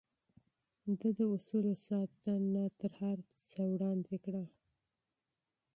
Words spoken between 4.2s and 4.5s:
کړه.